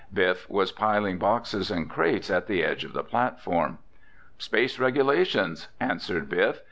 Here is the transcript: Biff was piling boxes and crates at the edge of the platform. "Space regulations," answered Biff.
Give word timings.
Biff 0.11 0.49
was 0.49 0.71
piling 0.71 1.19
boxes 1.19 1.69
and 1.69 1.87
crates 1.87 2.31
at 2.31 2.47
the 2.47 2.63
edge 2.63 2.83
of 2.83 2.93
the 2.93 3.03
platform. 3.03 3.77
"Space 4.39 4.79
regulations," 4.79 5.67
answered 5.79 6.27
Biff. 6.27 6.59